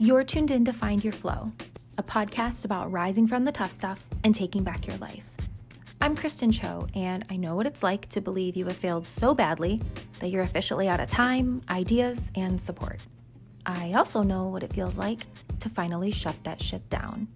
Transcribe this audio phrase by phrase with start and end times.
[0.00, 1.52] You're tuned in to Find Your Flow,
[1.98, 5.24] a podcast about rising from the tough stuff and taking back your life.
[6.00, 9.34] I'm Kristin Cho, and I know what it's like to believe you have failed so
[9.34, 9.80] badly
[10.18, 12.98] that you're officially out of time, ideas, and support.
[13.66, 15.20] I also know what it feels like
[15.60, 17.28] to finally shut that shit down.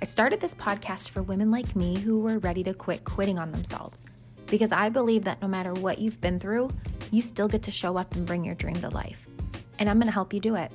[0.00, 3.50] I started this podcast for women like me who were ready to quit quitting on
[3.50, 4.08] themselves
[4.46, 6.70] because I believe that no matter what you've been through,
[7.10, 9.26] you still get to show up and bring your dream to life.
[9.80, 10.70] And I'm gonna help you do it.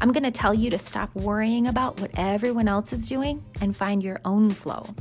[0.00, 3.76] I'm going to tell you to stop worrying about what everyone else is doing and
[3.76, 4.94] find your own flow.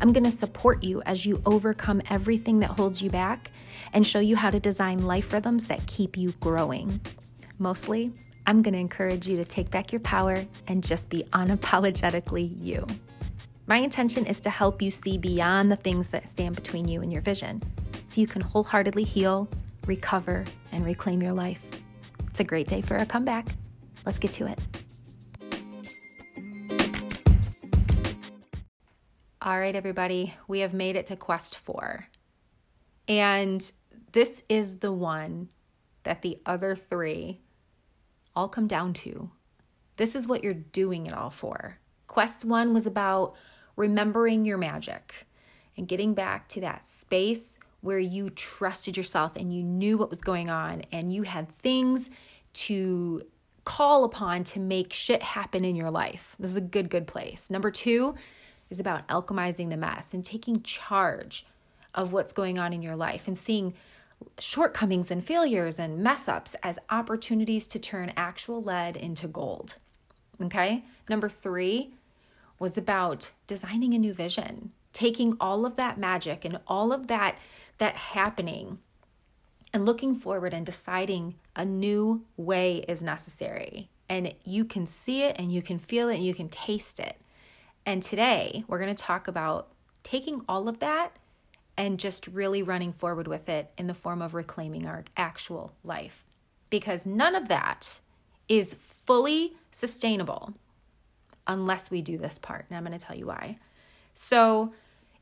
[0.00, 3.50] I'm going to support you as you overcome everything that holds you back
[3.92, 7.00] and show you how to design life rhythms that keep you growing.
[7.58, 8.12] Mostly,
[8.46, 12.86] I'm going to encourage you to take back your power and just be unapologetically you.
[13.66, 17.10] My intention is to help you see beyond the things that stand between you and
[17.10, 17.62] your vision
[18.10, 19.48] so you can wholeheartedly heal,
[19.86, 21.62] recover, and reclaim your life.
[22.28, 23.46] It's a great day for a comeback.
[24.04, 24.58] Let's get to it.
[29.40, 32.08] All right, everybody, we have made it to quest four.
[33.06, 33.70] And
[34.12, 35.50] this is the one
[36.04, 37.40] that the other three
[38.34, 39.30] all come down to.
[39.96, 41.78] This is what you're doing it all for.
[42.06, 43.34] Quest one was about
[43.76, 45.26] remembering your magic
[45.76, 50.20] and getting back to that space where you trusted yourself and you knew what was
[50.20, 52.08] going on and you had things
[52.54, 53.22] to
[53.64, 56.36] call upon to make shit happen in your life.
[56.38, 57.50] This is a good, good place.
[57.50, 58.14] Number two
[58.70, 61.46] is about alchemizing the mess and taking charge
[61.94, 63.74] of what's going on in your life and seeing
[64.38, 69.76] shortcomings and failures and mess ups as opportunities to turn actual lead into gold.
[70.42, 70.84] Okay.
[71.08, 71.94] Number three
[72.58, 77.38] was about designing a new vision, taking all of that magic and all of that
[77.78, 78.78] that happening
[79.74, 83.90] and looking forward and deciding a new way is necessary.
[84.08, 87.20] And you can see it and you can feel it and you can taste it.
[87.84, 89.72] And today we're going to talk about
[90.04, 91.16] taking all of that
[91.76, 96.24] and just really running forward with it in the form of reclaiming our actual life.
[96.70, 98.00] Because none of that
[98.48, 100.54] is fully sustainable
[101.48, 102.66] unless we do this part.
[102.68, 103.58] And I'm going to tell you why.
[104.14, 104.72] So,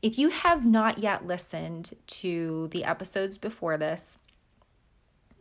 [0.03, 4.19] if you have not yet listened to the episodes before this,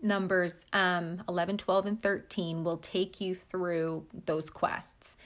[0.03, 5.17] numbers um, 11, 12, and 13 will take you through those quests.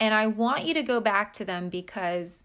[0.00, 2.44] And I want you to go back to them because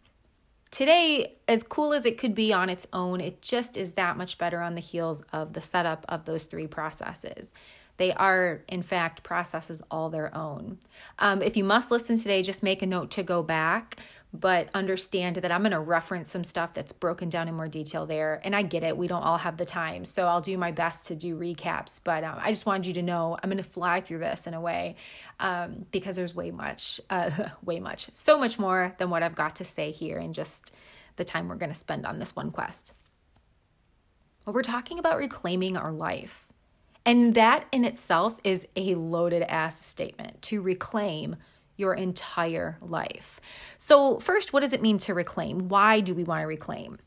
[0.72, 4.38] today, as cool as it could be on its own, it just is that much
[4.38, 7.50] better on the heels of the setup of those three processes.
[7.98, 10.80] They are, in fact, processes all their own.
[11.20, 13.98] Um, if you must listen today, just make a note to go back
[14.34, 18.08] but understand that I'm going to reference some stuff that's broken down in more detail
[18.08, 18.42] there.
[18.44, 20.06] And I get it, we don't all have the time.
[20.06, 22.00] So I'll do my best to do recaps.
[22.04, 24.56] But um, I just wanted you to know I'm going to fly through this in
[24.56, 24.96] a way
[25.40, 27.30] um, because there's way much, uh,
[27.64, 30.74] way much, so much more than what I've got to say here in just
[31.16, 32.94] the time we're going to spend on this one quest.
[34.46, 36.52] But we're talking about reclaiming our life.
[37.06, 41.36] And that in itself is a loaded ass statement to reclaim
[41.76, 43.42] your entire life.
[43.78, 45.70] So, first, what does it mean to reclaim?
[45.70, 47.00] Why do we want to reclaim?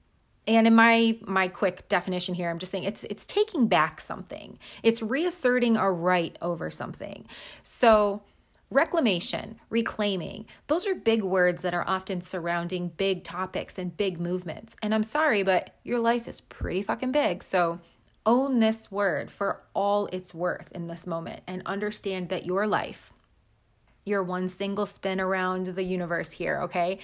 [0.47, 4.59] And in my my quick definition here, I'm just saying it's it's taking back something.
[4.82, 7.26] It's reasserting a right over something.
[7.62, 8.22] So,
[8.71, 14.76] reclamation, reclaiming, those are big words that are often surrounding big topics and big movements.
[14.82, 17.43] And I'm sorry, but your life is pretty fucking big.
[17.43, 17.81] So,
[18.25, 23.12] own this word for all it's worth in this moment and understand that your life
[24.06, 26.99] your one single spin around the universe here, okay,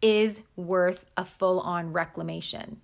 [0.00, 2.80] is worth a full on reclamation.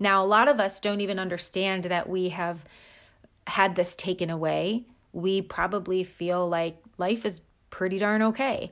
[0.00, 2.64] Now, a lot of us don't even understand that we have
[3.46, 4.84] had this taken away.
[5.12, 8.70] We probably feel like life is pretty darn okay.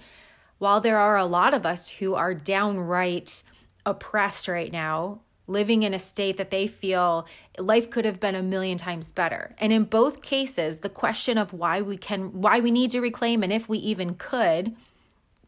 [0.58, 3.42] While there are a lot of us who are downright
[3.84, 7.26] oppressed right now, living in a state that they feel
[7.58, 9.54] life could have been a million times better.
[9.58, 13.42] And in both cases, the question of why we can why we need to reclaim
[13.42, 14.76] and if we even could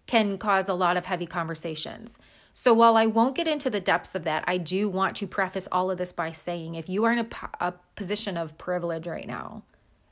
[0.06, 2.18] can cause a lot of heavy conversations.
[2.52, 5.68] So while I won't get into the depths of that, I do want to preface
[5.72, 7.28] all of this by saying if you are in a,
[7.60, 9.62] a position of privilege right now,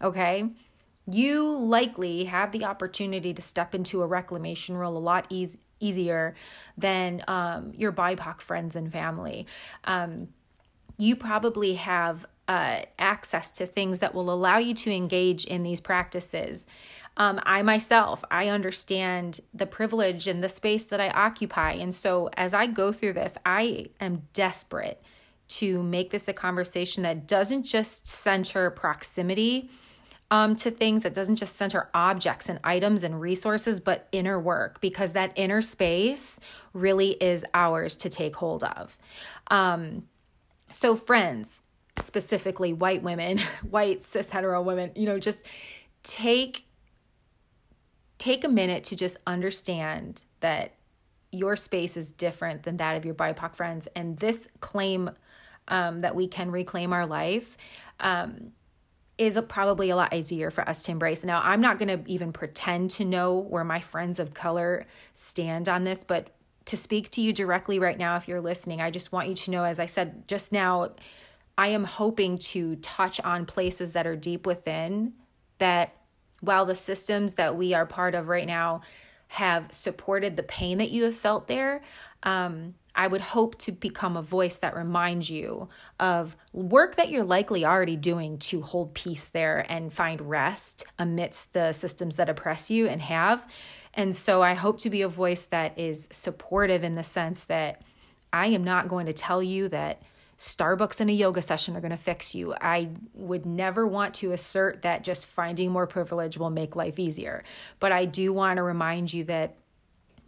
[0.00, 0.48] okay?
[1.06, 6.34] You likely have the opportunity to step into a reclamation role a lot easy easier
[6.78, 9.46] than um, your BIPOC friends and family.
[9.84, 10.28] Um,
[10.96, 15.80] you probably have uh, access to things that will allow you to engage in these
[15.80, 16.66] practices.
[17.16, 21.72] Um, I myself, I understand the privilege and the space that I occupy.
[21.72, 25.02] And so as I go through this, I am desperate
[25.48, 29.70] to make this a conversation that doesn't just center proximity
[30.30, 31.02] um, to things.
[31.02, 35.60] that doesn't just center objects and items and resources, but inner work because that inner
[35.60, 36.38] space
[36.72, 38.96] really is ours to take hold of.
[39.50, 40.04] Um,
[40.72, 41.62] so, friends,
[41.98, 43.38] specifically white women,
[43.68, 45.44] white cis hetero women, you know, just
[46.02, 46.66] take
[48.18, 50.74] take a minute to just understand that
[51.32, 55.10] your space is different than that of your BIPOC friends, and this claim
[55.68, 57.56] um, that we can reclaim our life.
[57.98, 58.52] Um,
[59.20, 61.22] is a, probably a lot easier for us to embrace.
[61.22, 65.68] Now, I'm not going to even pretend to know where my friends of color stand
[65.68, 66.30] on this, but
[66.64, 69.50] to speak to you directly right now, if you're listening, I just want you to
[69.50, 70.92] know, as I said just now,
[71.58, 75.12] I am hoping to touch on places that are deep within
[75.58, 75.94] that
[76.40, 78.80] while the systems that we are part of right now
[79.28, 81.82] have supported the pain that you have felt there,
[82.22, 87.24] um, I would hope to become a voice that reminds you of work that you're
[87.24, 92.70] likely already doing to hold peace there and find rest amidst the systems that oppress
[92.70, 93.46] you and have.
[93.94, 97.82] And so I hope to be a voice that is supportive in the sense that
[98.32, 100.02] I am not going to tell you that
[100.38, 102.54] Starbucks and a yoga session are going to fix you.
[102.60, 107.44] I would never want to assert that just finding more privilege will make life easier.
[107.78, 109.56] But I do want to remind you that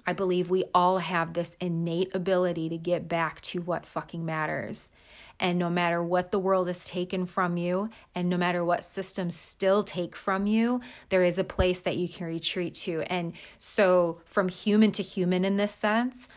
[0.06, 4.90] I believe we all have this innate ability to get back to what fucking matters.
[5.38, 9.34] And no matter what the world has taken from you, and no matter what systems
[9.34, 13.02] still take from you, there is a place that you can retreat to.
[13.02, 16.28] And so, from human to human, in this sense,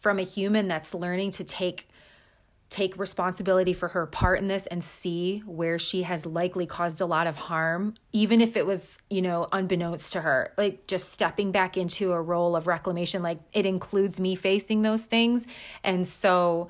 [0.00, 1.88] from a human that's learning to take
[2.70, 7.06] take responsibility for her part in this and see where she has likely caused a
[7.06, 10.54] lot of harm, even if it was, you know, unbeknownst to her.
[10.56, 15.04] Like just stepping back into a role of reclamation, like it includes me facing those
[15.04, 15.48] things.
[15.82, 16.68] And so,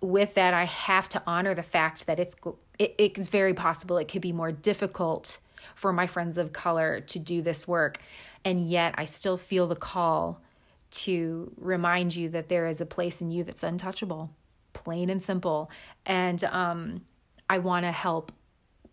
[0.00, 2.34] with that, I have to honor the fact that it's
[2.78, 5.38] it, it's very possible it could be more difficult
[5.74, 7.98] for my friends of color to do this work.
[8.44, 10.42] And yet, I still feel the call
[10.90, 14.30] to remind you that there is a place in you that's untouchable
[14.76, 15.70] plain and simple.
[16.04, 17.00] And um,
[17.48, 18.32] I want to help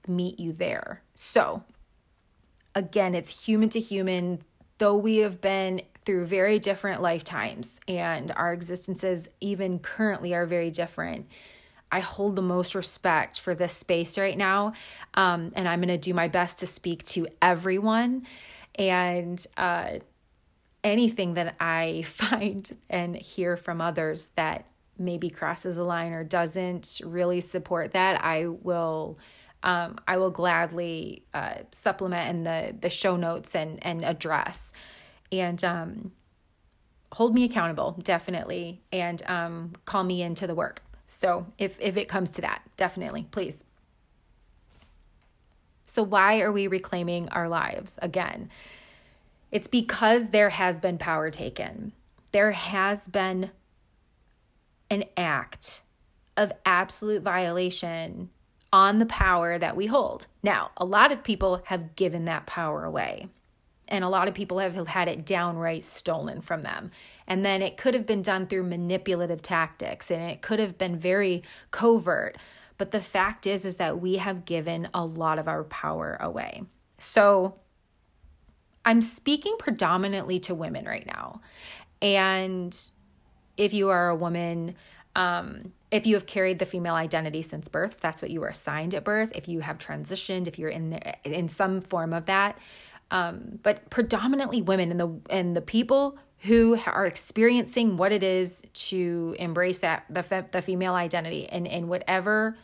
[0.07, 1.01] meet you there.
[1.13, 1.63] So,
[2.73, 4.39] again, it's human to human,
[4.77, 10.71] though we have been through very different lifetimes and our existences, even currently, are very
[10.71, 11.27] different.
[11.91, 14.73] I hold the most respect for this space right now.
[15.13, 18.25] Um, and I'm going to do my best to speak to everyone.
[18.75, 19.99] And uh,
[20.83, 24.67] anything that I find and hear from others that
[24.97, 29.17] maybe crosses a line or doesn't really support that, I will
[29.63, 34.71] um, I will gladly uh, supplement in the the show notes and and address
[35.31, 36.11] and um,
[37.13, 40.81] hold me accountable definitely and um, call me into the work.
[41.07, 43.63] So if if it comes to that, definitely please.
[45.85, 48.49] So why are we reclaiming our lives again?
[49.51, 51.93] It's because there has been power taken.
[52.31, 53.51] There has been
[54.93, 55.81] an act
[56.37, 58.29] of absolute violation
[58.71, 60.27] on the power that we hold.
[60.41, 63.27] Now, a lot of people have given that power away,
[63.87, 66.91] and a lot of people have had it downright stolen from them.
[67.27, 70.97] And then it could have been done through manipulative tactics, and it could have been
[70.97, 72.37] very covert.
[72.77, 76.63] But the fact is, is that we have given a lot of our power away.
[76.97, 77.59] So
[78.83, 81.41] I'm speaking predominantly to women right now.
[82.01, 82.75] And
[83.57, 84.75] if you are a woman,
[85.15, 88.95] um, if you have carried the female identity since birth, that's what you were assigned
[88.95, 89.31] at birth.
[89.35, 92.57] If you have transitioned, if you're in the, in some form of that,
[93.11, 98.63] um, but predominantly women and the and the people who are experiencing what it is
[98.73, 102.57] to embrace that the fe- the female identity and in whatever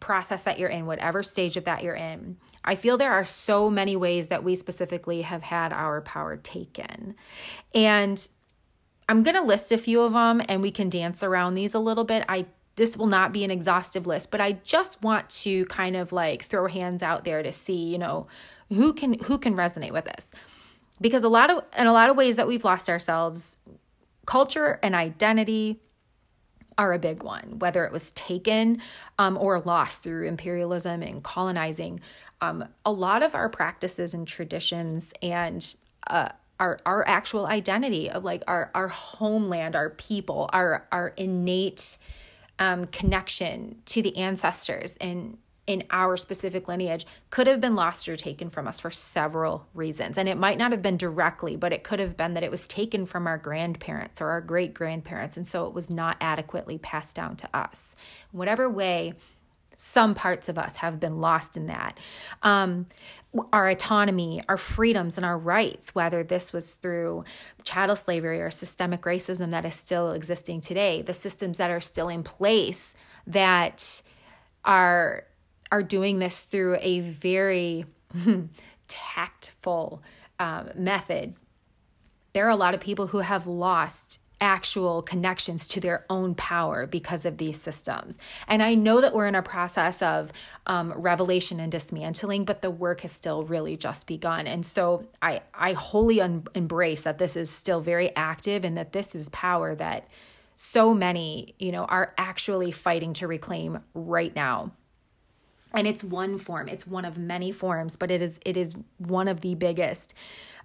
[0.00, 2.36] process that you're in, whatever stage of that you're in.
[2.64, 7.14] I feel there are so many ways that we specifically have had our power taken.
[7.74, 8.26] And
[9.08, 11.78] I'm going to list a few of them and we can dance around these a
[11.78, 12.24] little bit.
[12.28, 16.10] I this will not be an exhaustive list, but I just want to kind of
[16.10, 18.26] like throw hands out there to see, you know,
[18.70, 20.32] who can who can resonate with this.
[21.00, 23.58] Because a lot of in a lot of ways that we've lost ourselves,
[24.26, 25.80] culture and identity
[26.78, 28.80] are a big one, whether it was taken
[29.18, 32.00] um, or lost through imperialism and colonizing.
[32.40, 35.74] Um, a lot of our practices and traditions and
[36.06, 36.30] uh,
[36.62, 41.98] our our actual identity of like our our homeland, our people, our our innate
[42.60, 48.16] um, connection to the ancestors and in our specific lineage could have been lost or
[48.16, 50.18] taken from us for several reasons.
[50.18, 52.66] And it might not have been directly, but it could have been that it was
[52.66, 55.36] taken from our grandparents or our great grandparents.
[55.36, 57.94] And so it was not adequately passed down to us.
[58.32, 59.14] whatever way
[59.84, 61.98] some parts of us have been lost in that.
[62.44, 62.86] Um,
[63.52, 67.24] our autonomy, our freedoms, and our rights, whether this was through
[67.64, 72.08] chattel slavery or systemic racism that is still existing today, the systems that are still
[72.08, 72.94] in place
[73.26, 74.02] that
[74.64, 75.24] are
[75.72, 77.84] are doing this through a very
[78.86, 80.00] tactful
[80.38, 81.34] um, method.
[82.34, 86.84] There are a lot of people who have lost actual connections to their own power
[86.84, 88.18] because of these systems.
[88.48, 90.32] And I know that we're in a process of
[90.66, 94.48] um, revelation and dismantling, but the work has still really just begun.
[94.48, 98.92] And so I, I wholly un- embrace that this is still very active and that
[98.92, 100.08] this is power that
[100.56, 104.72] so many, you know, are actually fighting to reclaim right now
[105.74, 109.26] and it's one form it's one of many forms but it is it is one
[109.26, 110.12] of the biggest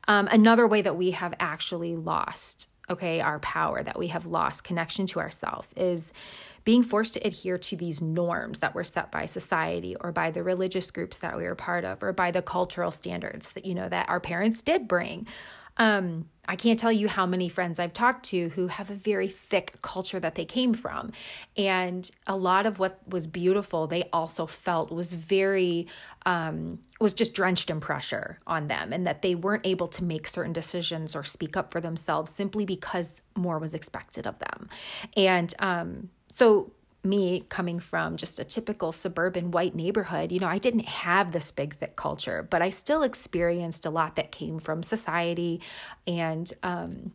[0.10, 4.63] um, another way that we have actually lost okay, our power, that we have lost
[4.63, 6.13] connection to ourself, is
[6.63, 10.44] being forced to adhere to these norms that were set by society or by the
[10.44, 13.89] religious groups that we were part of or by the cultural standards that, you know,
[13.89, 15.25] that our parents did bring.
[15.77, 19.27] Um, I can't tell you how many friends I've talked to who have a very
[19.27, 21.12] thick culture that they came from.
[21.57, 25.88] And a lot of what was beautiful, they also felt was very,
[26.25, 30.25] um, was just drenched in pressure on them, and that they weren't able to make
[30.27, 34.69] certain decisions or speak up for themselves simply because more was expected of them.
[35.17, 36.72] And um, so
[37.07, 41.51] me coming from just a typical suburban white neighborhood, you know, I didn't have this
[41.51, 45.61] big, thick culture, but I still experienced a lot that came from society
[46.05, 47.11] and um,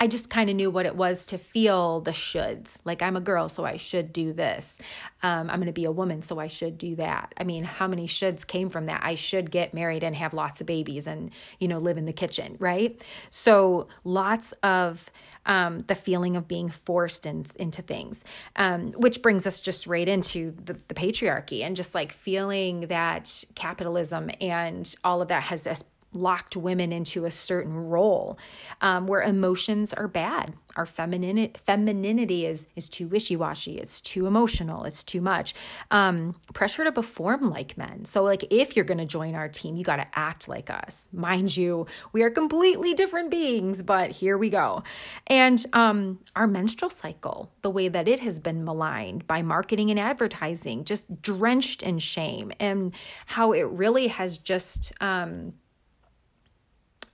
[0.00, 2.78] I just kind of knew what it was to feel the shoulds.
[2.84, 4.78] Like, I'm a girl, so I should do this.
[5.24, 7.34] Um, I'm going to be a woman, so I should do that.
[7.36, 9.00] I mean, how many shoulds came from that?
[9.02, 12.12] I should get married and have lots of babies and, you know, live in the
[12.12, 13.02] kitchen, right?
[13.28, 15.10] So, lots of
[15.46, 18.22] um, the feeling of being forced in, into things,
[18.54, 23.44] um, which brings us just right into the, the patriarchy and just like feeling that
[23.56, 28.38] capitalism and all of that has this locked women into a certain role
[28.80, 30.54] um, where emotions are bad.
[30.76, 33.78] Our femininity femininity is is too wishy-washy.
[33.78, 34.84] It's too emotional.
[34.84, 35.54] It's too much.
[35.90, 38.04] Um, pressure to perform like men.
[38.04, 41.08] So like if you're going to join our team you got to act like us.
[41.12, 44.84] Mind you we are completely different beings but here we go.
[45.26, 49.98] And um, our menstrual cycle the way that it has been maligned by marketing and
[49.98, 52.94] advertising just drenched in shame and
[53.26, 55.54] how it really has just um,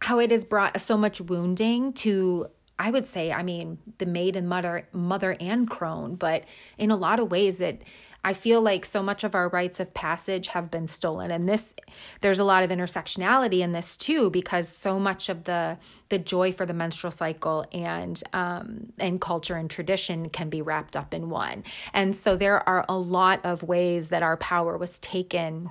[0.04, 2.46] how it has brought so much wounding to
[2.78, 6.44] I would say, I mean, the maid and mother mother and crone, but
[6.76, 7.84] in a lot of ways it
[8.22, 11.72] I feel like so much of our rites of passage have been stolen and this
[12.20, 15.78] there's a lot of intersectionality in this too because so much of the
[16.10, 20.96] the joy for the menstrual cycle and um and culture and tradition can be wrapped
[20.96, 21.64] up in one.
[21.94, 25.70] And so there are a lot of ways that our power was taken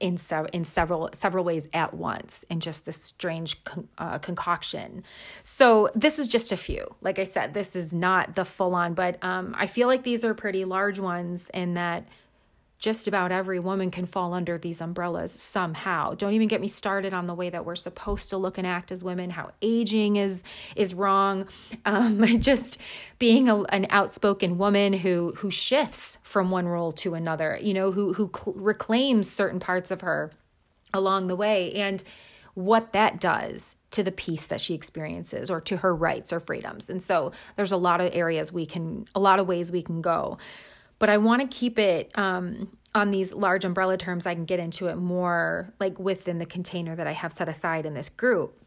[0.00, 5.04] in, se- in several several ways at once in just this strange con- uh, concoction.
[5.42, 6.94] So this is just a few.
[7.00, 10.24] Like I said, this is not the full on, but um, I feel like these
[10.24, 12.08] are pretty large ones in that
[12.80, 16.14] just about every woman can fall under these umbrellas somehow.
[16.14, 18.90] Don't even get me started on the way that we're supposed to look and act
[18.90, 20.42] as women, how aging is
[20.74, 21.46] is wrong.
[21.84, 22.80] Um, just
[23.18, 27.92] being a, an outspoken woman who who shifts from one role to another, you know,
[27.92, 30.32] who who cl- reclaims certain parts of her
[30.94, 32.02] along the way, and
[32.54, 36.88] what that does to the peace that she experiences or to her rights or freedoms.
[36.88, 40.00] And so there's a lot of areas we can, a lot of ways we can
[40.00, 40.38] go
[41.00, 44.26] but I want to keep it um, on these large umbrella terms.
[44.26, 47.86] I can get into it more like within the container that I have set aside
[47.86, 48.62] in this group.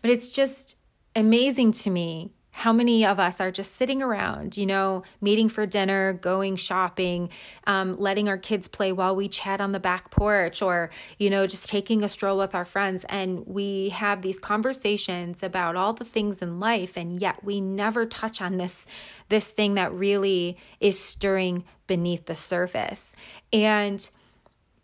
[0.00, 0.78] But it's just
[1.14, 5.66] amazing to me how many of us are just sitting around, you know, meeting for
[5.66, 7.28] dinner, going shopping,
[7.66, 11.46] um, letting our kids play while we chat on the back porch, or, you know,
[11.46, 13.04] just taking a stroll with our friends.
[13.10, 18.06] And we have these conversations about all the things in life, and yet we never
[18.06, 18.86] touch on this,
[19.28, 23.14] this thing that really is stirring beneath the surface.
[23.52, 24.08] And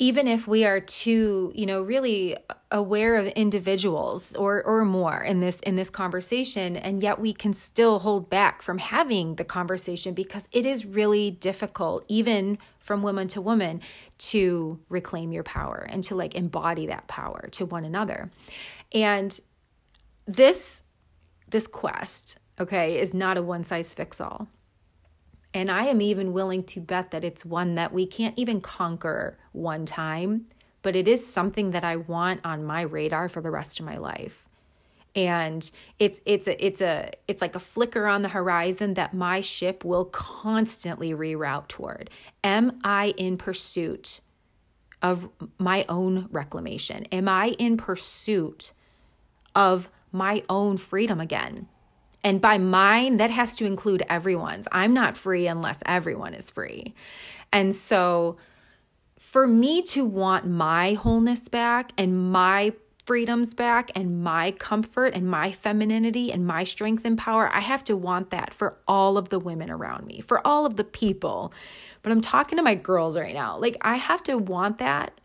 [0.02, 2.36] even if we are too you know really
[2.72, 7.54] aware of individuals or or more in this in this conversation and yet we can
[7.54, 13.28] still hold back from having the conversation because it is really difficult even from woman
[13.28, 13.80] to woman
[14.18, 18.28] to reclaim your power and to like embody that power to one another.
[18.90, 19.38] And
[20.26, 20.82] this
[21.48, 24.48] this quest okay is not a one size fits all
[25.54, 29.38] and I am even willing to bet that it's one that we can't even conquer
[29.52, 30.46] one time,
[30.82, 33.96] but it is something that I want on my radar for the rest of my
[33.98, 34.48] life.
[35.14, 39.40] and it's it's a it's a it's like a flicker on the horizon that my
[39.42, 42.08] ship will constantly reroute toward.
[42.42, 44.20] Am i in pursuit
[45.02, 45.28] of
[45.58, 47.04] my own reclamation?
[47.12, 48.72] Am i in pursuit
[49.54, 51.68] of my own freedom again
[52.24, 56.94] and by mine that has to include everyone's i'm not free unless everyone is free
[57.52, 58.36] and so
[59.18, 62.72] for me to want my wholeness back and my
[63.04, 67.84] freedoms back and my comfort and my femininity and my strength and power, I have
[67.84, 71.52] to want that for all of the women around me, for all of the people.
[72.02, 73.58] But I'm talking to my girls right now.
[73.58, 75.20] Like, I have to want that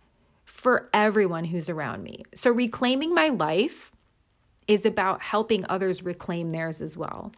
[0.46, 2.24] for everyone who's around me.
[2.34, 3.92] So, reclaiming my life
[4.67, 7.31] is about helping others reclaim theirs as well.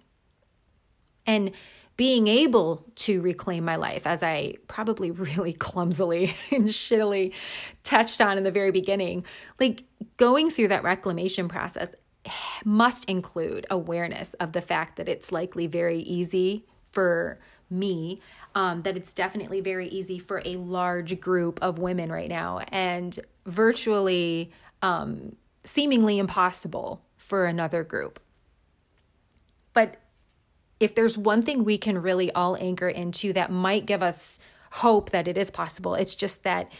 [1.25, 1.51] And
[1.95, 7.33] being able to reclaim my life, as I probably really clumsily and shittily
[7.83, 9.25] touched on in the very beginning,
[9.59, 9.83] like
[10.17, 11.93] going through that reclamation process
[12.63, 18.21] must include awareness of the fact that it's likely very easy for me,
[18.55, 23.19] um, that it's definitely very easy for a large group of women right now, and
[23.45, 28.19] virtually um, seemingly impossible for another group.
[29.71, 29.97] But
[30.79, 34.39] if there's one thing we can really all anchor into that might give us
[34.71, 36.71] hope that it is possible, it's just that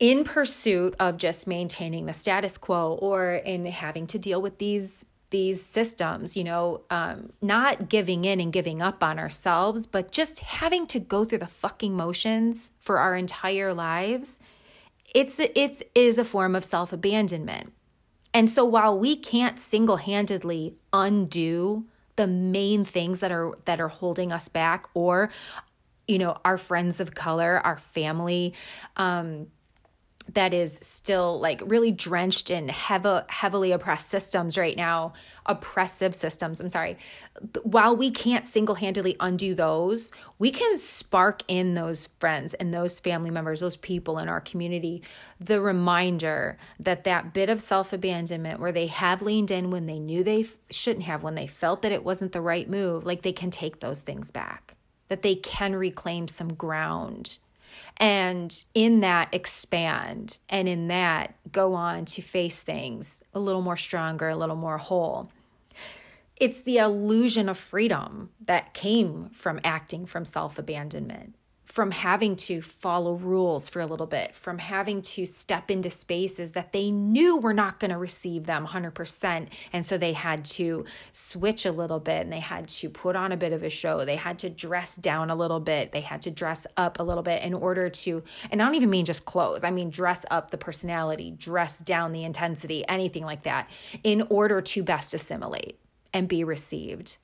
[0.00, 5.04] in pursuit of just maintaining the status quo or in having to deal with these
[5.28, 10.40] these systems you know um, not giving in and giving up on ourselves but just
[10.40, 14.40] having to go through the fucking motions for our entire lives
[15.14, 17.72] it's it's is a form of self-abandonment
[18.32, 24.32] and so while we can't single-handedly undo the main things that are that are holding
[24.32, 25.30] us back or
[26.06, 28.52] you know our friends of color our family
[28.96, 29.46] um
[30.34, 35.12] that is still like really drenched in heavily oppressed systems right now,
[35.46, 36.60] oppressive systems.
[36.60, 36.98] I'm sorry.
[37.62, 43.00] While we can't single handedly undo those, we can spark in those friends and those
[43.00, 45.02] family members, those people in our community,
[45.40, 49.98] the reminder that that bit of self abandonment where they have leaned in when they
[49.98, 53.32] knew they shouldn't have, when they felt that it wasn't the right move, like they
[53.32, 54.76] can take those things back,
[55.08, 57.38] that they can reclaim some ground
[57.96, 63.76] and in that expand and in that go on to face things a little more
[63.76, 65.30] stronger, a little more whole.
[66.36, 71.34] It's the illusion of freedom that came from acting from self abandonment
[71.70, 76.50] from having to follow rules for a little bit, from having to step into spaces
[76.50, 79.46] that they knew were not going to receive them 100%.
[79.72, 83.30] And so they had to switch a little bit and they had to put on
[83.30, 84.04] a bit of a show.
[84.04, 85.92] They had to dress down a little bit.
[85.92, 88.90] They had to dress up a little bit in order to, and I don't even
[88.90, 93.44] mean just clothes, I mean dress up the personality, dress down the intensity, anything like
[93.44, 93.70] that,
[94.02, 95.78] in order to best assimilate
[96.12, 97.16] and be received.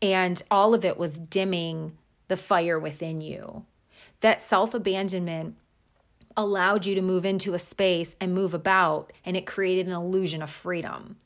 [0.00, 3.66] And all of it was dimming the fire within you
[4.24, 5.54] that self abandonment
[6.34, 10.40] allowed you to move into a space and move about, and it created an illusion
[10.40, 11.16] of freedom.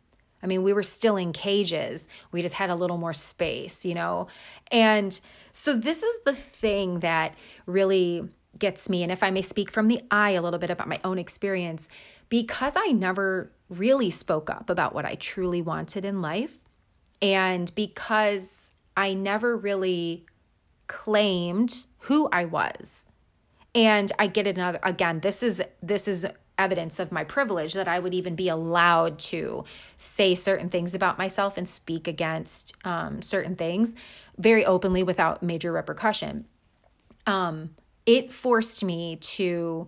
[0.43, 2.09] I mean, we were still in cages.
[2.33, 4.27] We just had a little more space, you know?
[4.73, 5.19] And
[5.53, 9.05] so, this is the thing that really gets me.
[9.05, 11.89] And if I may speak from the eye a little bit about my own experience,
[12.29, 16.65] because I never really spoke up about what I truly wanted in life,
[17.23, 20.27] and because I never really
[20.89, 23.07] claimed who I was.
[23.75, 27.99] And I get another again, this is this is evidence of my privilege that I
[28.01, 29.65] would even be allowed to
[29.97, 33.95] say certain things about myself and speak against um, certain things
[34.37, 36.47] very openly without major repercussion.
[37.27, 39.87] Um, it forced me to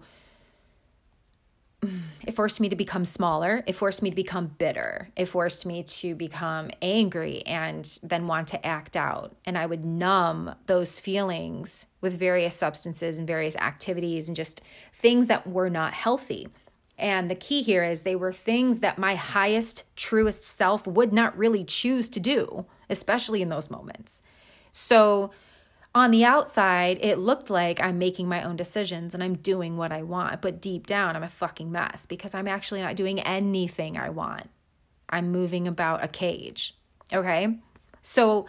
[1.83, 3.65] it forced me to become smaller.
[3.67, 5.09] It forced me to become bitter.
[5.17, 9.35] It forced me to become angry and then want to act out.
[9.45, 14.63] And I would numb those feelings with various substances and various activities and just
[14.93, 16.49] things that were not healthy.
[16.99, 21.37] And the key here is they were things that my highest, truest self would not
[21.37, 24.21] really choose to do, especially in those moments.
[24.71, 25.31] So,
[25.95, 29.93] on the outside, it looked like I'm making my own decisions and I'm doing what
[29.93, 33.99] I want, but deep down, I'm a fucking mess because I'm actually not doing anything
[33.99, 34.49] I want.
[35.09, 36.77] I'm moving about a cage.
[37.13, 37.59] Okay?
[38.03, 38.47] So,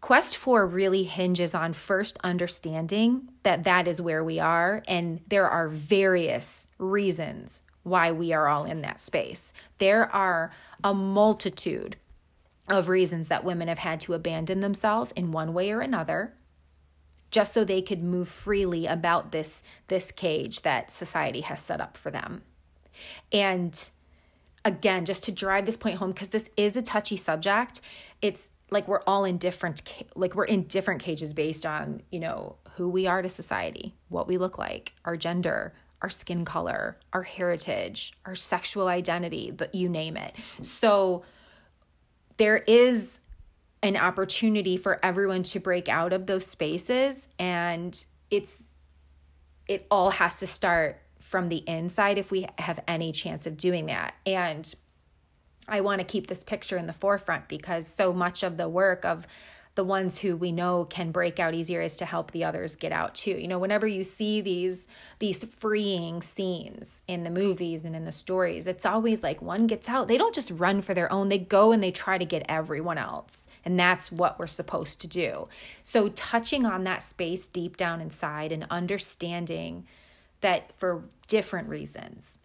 [0.00, 5.46] Quest 4 really hinges on first understanding that that is where we are, and there
[5.46, 9.52] are various reasons why we are all in that space.
[9.76, 11.96] There are a multitude
[12.66, 16.34] of reasons that women have had to abandon themselves in one way or another
[17.30, 21.96] just so they could move freely about this this cage that society has set up
[21.96, 22.42] for them.
[23.32, 23.90] And
[24.64, 27.80] again, just to drive this point home, because this is a touchy subject,
[28.20, 29.82] it's like we're all in different
[30.14, 34.28] like we're in different cages based on you know who we are to society what
[34.28, 39.88] we look like our gender our skin color our heritage our sexual identity but you
[39.88, 41.24] name it so
[42.36, 43.20] there is
[43.82, 48.70] an opportunity for everyone to break out of those spaces and it's
[49.66, 53.86] it all has to start from the inside if we have any chance of doing
[53.86, 54.14] that.
[54.26, 54.74] And
[55.68, 59.04] I want to keep this picture in the forefront because so much of the work
[59.04, 59.28] of
[59.76, 62.92] the ones who we know can break out easier is to help the others get
[62.92, 63.30] out too.
[63.30, 64.86] You know, whenever you see these
[65.20, 69.88] these freeing scenes in the movies and in the stories, it's always like one gets
[69.88, 70.08] out.
[70.08, 71.28] They don't just run for their own.
[71.28, 73.46] They go and they try to get everyone else.
[73.64, 75.48] And that's what we're supposed to do.
[75.82, 79.86] So touching on that space deep down inside and understanding
[80.40, 82.38] that for different reasons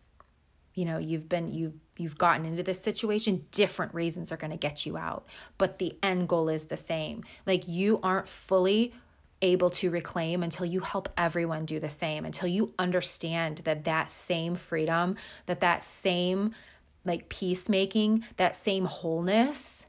[0.76, 4.58] you know you've been you've you've gotten into this situation different reasons are going to
[4.58, 5.26] get you out.
[5.58, 7.24] But the end goal is the same.
[7.46, 8.94] Like you aren't fully
[9.42, 14.10] able to reclaim until you help everyone do the same until you understand that that
[14.10, 16.56] same freedom that that same
[17.04, 19.88] like peacemaking that same wholeness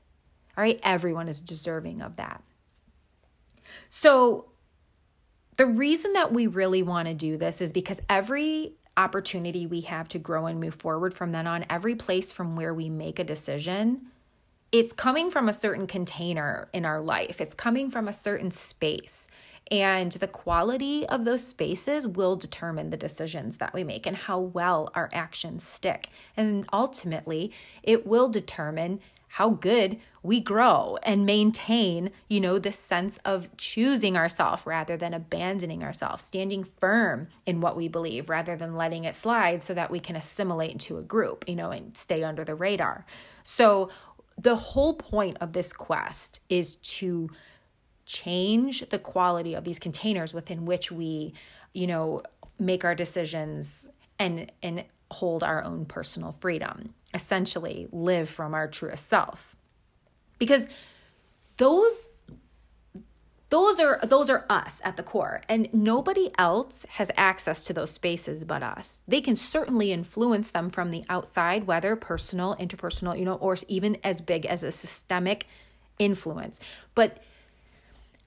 [0.57, 2.43] all right everyone is deserving of that.
[3.89, 4.47] So
[5.59, 10.09] the reason that we really want to do this is because every opportunity we have
[10.09, 13.25] to grow and move forward from then on, every place from where we make a
[13.25, 14.07] decision,
[14.73, 17.41] it's coming from a certain container in our life.
[17.41, 19.29] It's coming from a certain space.
[19.71, 24.39] And the quality of those spaces will determine the decisions that we make and how
[24.39, 26.09] well our actions stick.
[26.37, 33.19] And ultimately, it will determine how good we grow and maintain, you know, this sense
[33.25, 38.77] of choosing ourselves rather than abandoning ourselves, standing firm in what we believe rather than
[38.77, 42.25] letting it slide so that we can assimilate into a group, you know, and stay
[42.25, 43.07] under the radar.
[43.45, 43.89] So,
[44.39, 47.31] the whole point of this quest is to
[48.05, 51.33] change the quality of these containers within which we,
[51.73, 52.23] you know,
[52.59, 59.07] make our decisions and and hold our own personal freedom, essentially, live from our truest
[59.07, 59.56] self.
[60.39, 60.69] Because
[61.57, 62.11] those
[63.49, 67.93] those are those are us at the core and nobody else has access to those
[67.93, 73.25] spaces but us they can certainly influence them from the outside whether personal interpersonal you
[73.25, 75.47] know or even as big as a systemic
[76.01, 76.59] influence
[76.97, 77.23] but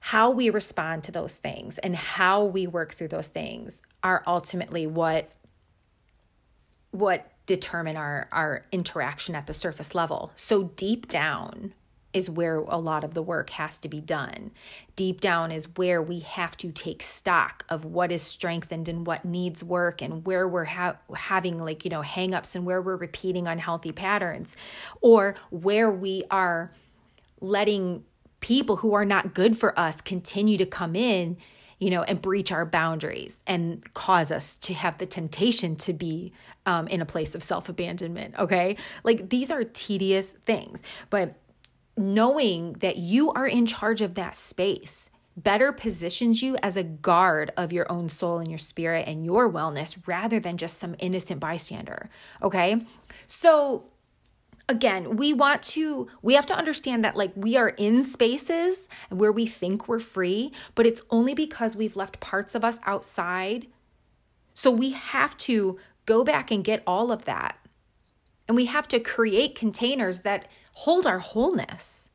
[0.00, 4.86] how we respond to those things and how we work through those things are ultimately
[4.86, 5.30] what
[6.90, 10.32] what determine our our interaction at the surface level.
[10.36, 11.74] So deep down
[12.12, 14.50] is where a lot of the work has to be done.
[14.96, 19.24] Deep down is where we have to take stock of what is strengthened and what
[19.24, 23.46] needs work and where we're ha- having like, you know, hangups and where we're repeating
[23.46, 24.56] unhealthy patterns
[25.00, 26.72] or where we are
[27.40, 28.04] letting
[28.40, 31.36] people who are not good for us continue to come in
[31.80, 36.30] you know, and breach our boundaries and cause us to have the temptation to be
[36.66, 38.34] um, in a place of self abandonment.
[38.38, 38.76] Okay.
[39.02, 41.39] Like these are tedious things, but
[42.00, 47.52] knowing that you are in charge of that space better positions you as a guard
[47.56, 51.40] of your own soul and your spirit and your wellness rather than just some innocent
[51.40, 52.10] bystander.
[52.42, 52.84] Okay.
[53.26, 53.84] So,
[54.68, 59.32] again, we want to, we have to understand that like we are in spaces where
[59.32, 63.66] we think we're free, but it's only because we've left parts of us outside.
[64.52, 67.56] So we have to go back and get all of that.
[68.50, 72.10] And we have to create containers that hold our wholeness.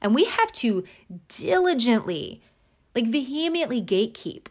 [0.00, 0.84] And we have to
[1.28, 2.40] diligently,
[2.94, 4.46] like vehemently gatekeep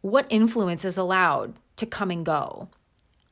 [0.00, 2.68] what influence is allowed to come and go.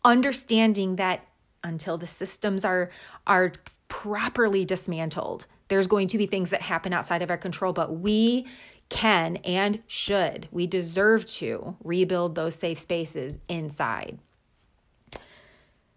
[0.05, 1.27] Understanding that
[1.65, 2.89] until the systems are
[3.27, 3.51] are
[3.89, 8.47] properly dismantled there's going to be things that happen outside of our control but we
[8.89, 14.19] can and should we deserve to rebuild those safe spaces inside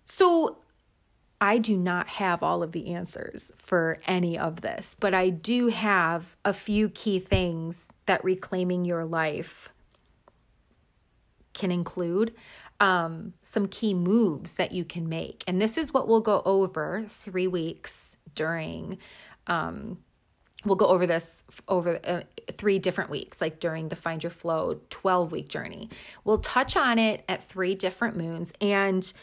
[0.03, 0.57] so
[1.45, 5.67] I do not have all of the answers for any of this, but I do
[5.67, 9.69] have a few key things that reclaiming your life
[11.53, 12.33] can include
[12.79, 15.43] um, some key moves that you can make.
[15.45, 18.97] And this is what we'll go over three weeks during.
[19.45, 19.99] Um,
[20.65, 22.21] we'll go over this over uh,
[22.57, 25.91] three different weeks, like during the Find Your Flow 12 week journey.
[26.23, 28.51] We'll touch on it at three different moons.
[28.59, 29.13] And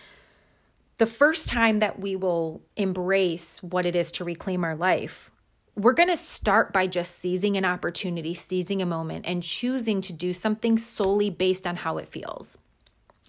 [1.02, 5.32] the first time that we will embrace what it is to reclaim our life,
[5.74, 10.12] we're going to start by just seizing an opportunity, seizing a moment, and choosing to
[10.12, 12.56] do something solely based on how it feels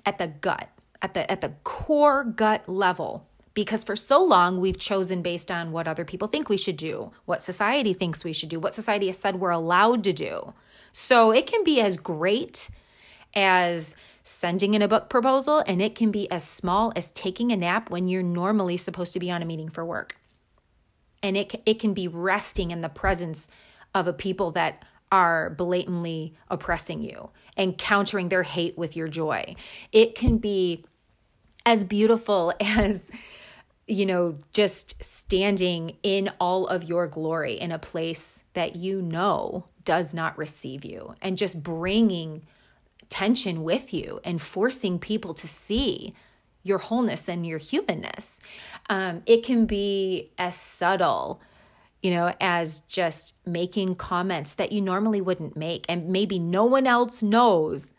[0.06, 0.70] at the gut,
[1.02, 5.72] at the at the core gut level, because for so long we've chosen based on
[5.72, 9.08] what other people think we should do, what society thinks we should do, what society
[9.08, 10.54] has said we're allowed to do.
[10.92, 12.70] So it can be as great
[13.34, 17.58] as sending in a book proposal, and it can be as small as taking a
[17.58, 20.18] nap when you're normally supposed to be on a meeting for work.
[21.22, 23.50] And it, it can be resting in the presence
[23.94, 29.56] of a people that are blatantly oppressing you and countering their hate with your joy.
[29.92, 30.86] It can be
[31.66, 33.12] as beautiful as
[33.86, 39.66] you know, just standing in all of your glory in a place that you know
[39.84, 42.44] does not receive you and just bringing
[43.10, 46.14] tension with you and forcing people to see
[46.64, 48.40] your wholeness and your humanness.
[48.90, 51.42] Um, it can be as subtle,
[52.02, 56.88] you know, as just making comments that you normally wouldn't make, and maybe no one
[56.88, 57.94] else knows,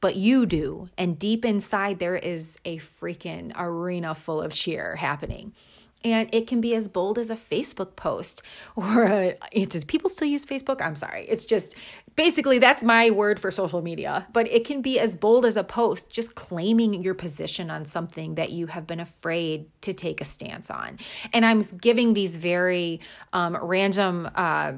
[0.00, 0.88] but you do.
[0.96, 5.54] And deep inside, there is a freaking arena full of cheer happening.
[6.02, 8.42] And it can be as bold as a Facebook post
[8.76, 9.04] or
[9.52, 10.80] a, does people still use Facebook?
[10.80, 11.26] I'm sorry.
[11.28, 11.76] It's just
[12.16, 15.64] basically that's my word for social media, but it can be as bold as a
[15.64, 20.24] post, just claiming your position on something that you have been afraid to take a
[20.24, 20.98] stance on.
[21.32, 23.00] And I'm giving these very
[23.32, 24.72] um, random uh,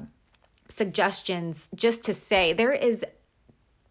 [0.69, 3.05] suggestions just to say there is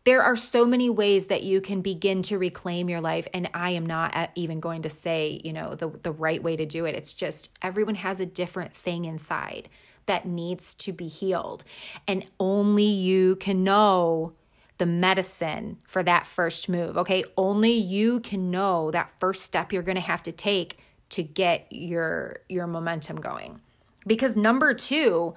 [0.04, 3.70] there are so many ways that you can begin to reclaim your life and i
[3.70, 6.86] am not uh, even going to say you know the, the right way to do
[6.86, 6.96] it.
[6.96, 9.70] It's just everyone has a different thing inside
[10.06, 11.64] that needs to be healed.
[12.08, 14.34] And only you can know
[14.78, 17.24] the medicine for that first move okay?
[17.38, 21.68] Only you can know that first step you're going to have to take to get
[21.70, 23.62] your your momentum going.
[24.08, 25.34] Because number 2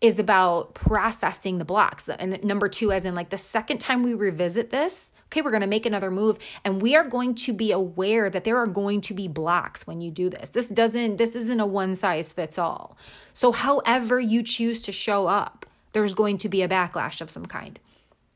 [0.00, 2.08] is about processing the blocks.
[2.08, 5.62] And number two, as in like the second time we revisit this, okay, we're going
[5.62, 9.00] to make another move and we are going to be aware that there are going
[9.02, 10.50] to be blocks when you do this.
[10.50, 12.96] This doesn't, this isn't a one size fits all.
[13.32, 17.46] So, however you choose to show up, there's going to be a backlash of some
[17.46, 17.78] kind.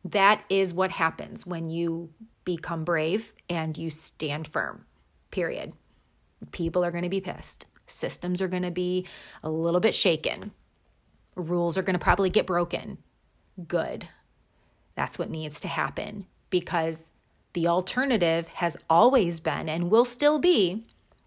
[0.02, 2.10] That is what happens when you
[2.46, 4.86] become brave and you stand firm,
[5.30, 5.74] period.
[6.52, 7.66] People are going to be pissed.
[7.86, 9.06] Systems are going to be
[9.42, 10.52] a little bit shaken
[11.40, 12.98] Rules are going to probably get broken.
[13.66, 14.08] Good.
[14.94, 17.12] That's what needs to happen because
[17.52, 20.84] the alternative has always been and will still be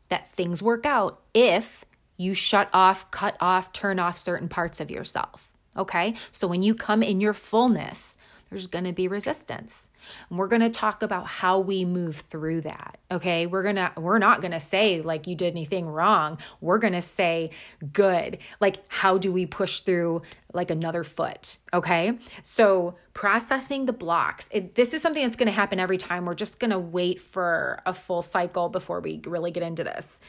[0.10, 1.86] that things work out if
[2.17, 5.52] you shut off, cut off, turn off certain parts of yourself.
[5.76, 6.13] Okay?
[6.32, 8.17] So when you come in your fullness,
[8.53, 9.89] there's going to be resistance.
[10.29, 12.99] And we're going to talk about how we move through that.
[13.11, 13.47] Okay?
[13.47, 16.37] We're going to we're not going to say like you did anything wrong.
[16.61, 17.49] We're going to say
[17.91, 18.37] good.
[18.61, 20.21] Like how do we push through
[20.53, 22.19] like another foot, okay?
[22.43, 24.47] So, processing the blocks.
[24.51, 26.25] It, this is something that's going to happen every time.
[26.25, 30.19] We're just going to wait for a full cycle before we really get into this.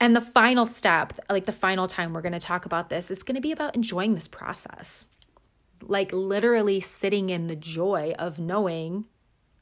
[0.00, 3.22] And the final step, like the final time we're going to talk about this, it's
[3.22, 5.06] going to be about enjoying this process
[5.82, 9.06] like literally sitting in the joy of knowing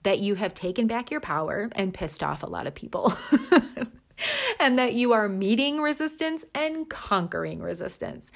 [0.03, 3.13] that you have taken back your power and pissed off a lot of people.
[4.61, 8.31] and that you are meeting resistance and conquering resistance.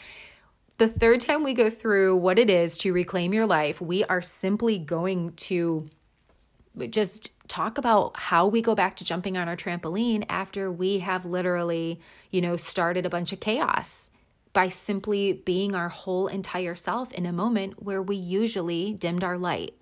[0.78, 4.22] The third time we go through what it is to reclaim your life, we are
[4.22, 5.88] simply going to
[6.90, 11.24] just talk about how we go back to jumping on our trampoline after we have
[11.24, 14.10] literally, you know, started a bunch of chaos
[14.52, 19.38] by simply being our whole entire self in a moment where we usually dimmed our
[19.38, 19.74] light.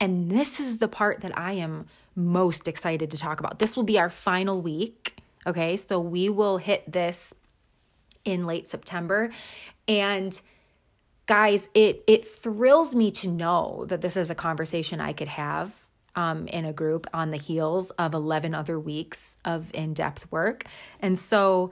[0.00, 3.58] And this is the part that I am most excited to talk about.
[3.58, 5.16] This will be our final week.
[5.46, 7.34] Okay, so we will hit this
[8.24, 9.30] in late September.
[9.86, 10.38] And
[11.26, 15.74] guys, it it thrills me to know that this is a conversation I could have
[16.16, 20.64] um, in a group on the heels of 11 other weeks of in depth work.
[21.00, 21.70] And so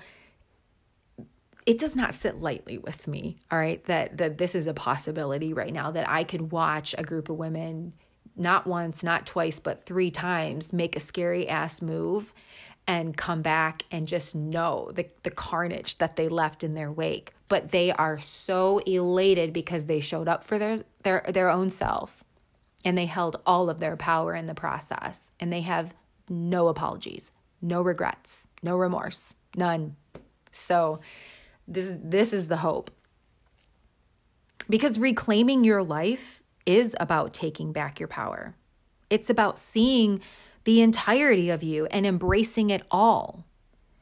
[1.68, 5.52] it does not sit lightly with me, all right, that, that this is a possibility
[5.52, 7.92] right now, that I could watch a group of women
[8.34, 12.32] not once, not twice, but three times make a scary ass move
[12.86, 17.34] and come back and just know the, the carnage that they left in their wake.
[17.48, 22.24] But they are so elated because they showed up for their, their, their own self
[22.82, 25.92] and they held all of their power in the process and they have
[26.30, 29.96] no apologies, no regrets, no remorse, none.
[30.50, 31.00] So,
[31.68, 32.90] this this is the hope.
[34.68, 38.54] Because reclaiming your life is about taking back your power.
[39.08, 40.20] It's about seeing
[40.64, 43.44] the entirety of you and embracing it all.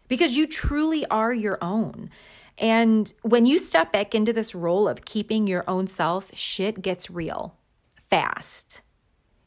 [0.09, 2.11] Because you truly are your own.
[2.59, 7.11] And when you step back into this role of keeping your own self, shit gets
[7.11, 7.57] real
[7.97, 8.83] fast.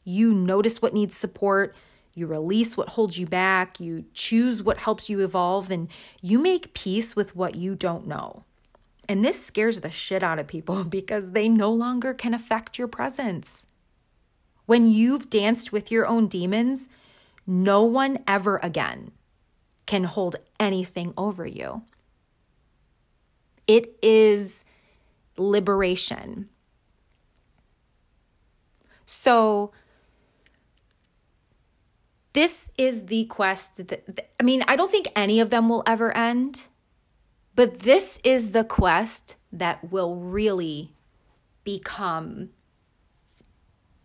[0.04, 1.74] You notice what needs support,
[2.14, 5.88] you release what holds you back, you choose what helps you evolve, and
[6.20, 8.44] you make peace with what you don't know.
[9.08, 12.88] And this scares the shit out of people because they no longer can affect your
[12.88, 13.66] presence.
[14.66, 16.88] When you've danced with your own demons,
[17.46, 19.10] no one ever again
[19.86, 21.82] can hold anything over you.
[23.66, 24.64] It is
[25.36, 26.48] liberation.
[29.04, 29.72] So,
[32.32, 36.16] this is the quest that, I mean, I don't think any of them will ever
[36.16, 36.68] end,
[37.54, 40.92] but this is the quest that will really
[41.64, 42.50] become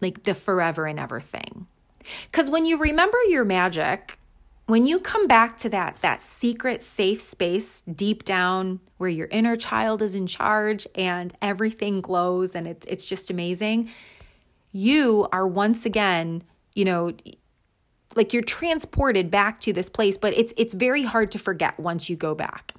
[0.02, 1.68] like the forever and ever thing.
[2.32, 4.20] Because when you remember your magic,
[4.68, 9.56] when you come back to that that secret safe space deep down where your inner
[9.56, 13.90] child is in charge and everything glows and it's it's just amazing,
[14.72, 17.14] you are once again, you know,
[18.16, 22.10] like you're transported back to this place, but it's it's very hard to forget once
[22.10, 22.74] you go back.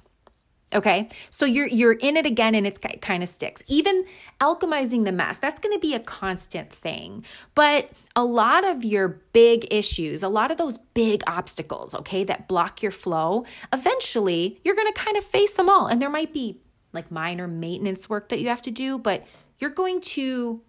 [0.73, 1.07] Okay.
[1.29, 3.63] So you're you're in it again and it's kind of sticks.
[3.67, 4.03] Even
[4.41, 7.23] alchemizing the mess, that's going to be a constant thing.
[7.55, 12.49] But a lot of your big issues, a lot of those big obstacles, okay, that
[12.49, 15.87] block your flow, eventually you're going to kind of face them all.
[15.87, 16.59] And there might be
[16.91, 19.25] like minor maintenance work that you have to do, but
[19.59, 20.61] you're going to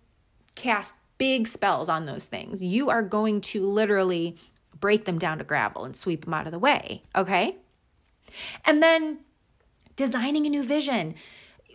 [0.55, 2.63] cast big spells on those things.
[2.63, 4.37] You are going to literally
[4.81, 7.57] break them down to gravel and sweep them out of the way, okay?
[8.64, 9.19] And then
[9.97, 11.14] designing a new vision.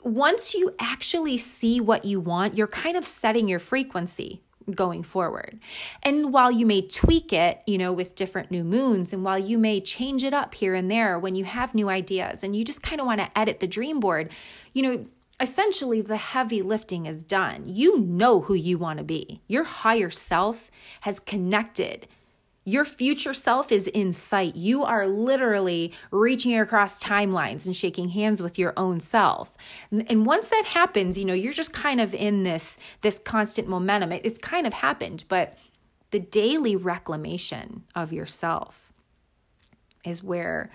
[0.04, 5.60] Once you actually see what you want, you're kind of setting your frequency going forward.
[6.02, 9.58] And while you may tweak it, you know, with different new moons, and while you
[9.58, 12.82] may change it up here and there when you have new ideas and you just
[12.82, 14.32] kind of want to edit the dream board,
[14.74, 15.06] you know,
[15.40, 17.64] essentially the heavy lifting is done.
[17.66, 19.42] You know who you want to be.
[19.48, 22.08] Your higher self has connected
[22.66, 24.56] your future self is in sight.
[24.56, 29.58] You are literally reaching across timelines and shaking hands with your own self.
[29.92, 34.12] And once that happens, you know, you're just kind of in this this constant momentum.
[34.12, 35.58] It's kind of happened, but
[36.12, 38.94] the daily reclamation of yourself
[40.06, 40.70] is where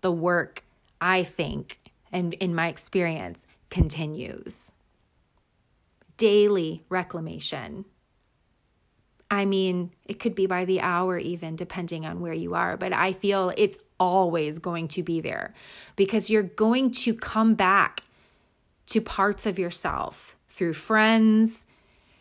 [0.00, 0.62] the work,
[1.00, 1.80] I think,
[2.12, 4.72] and in my experience, continues.
[6.16, 7.86] Daily reclamation
[9.34, 12.92] I mean, it could be by the hour, even depending on where you are, but
[12.92, 15.54] I feel it's always going to be there
[15.96, 18.00] because you're going to come back
[18.86, 21.66] to parts of yourself through friends,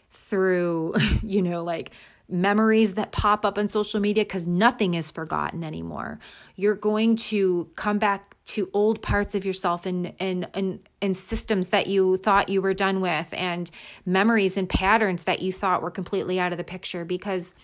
[0.10, 1.92] through, you know, like
[2.30, 6.20] memories that pop up on social media because nothing is forgotten anymore.
[6.56, 11.70] You're going to come back to old parts of yourself and, and and and systems
[11.70, 13.70] that you thought you were done with and
[14.06, 17.56] memories and patterns that you thought were completely out of the picture because